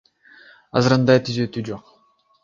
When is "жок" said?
1.67-1.93